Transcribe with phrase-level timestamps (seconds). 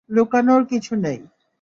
[0.09, 1.19] লুকানোর কিছু নেই।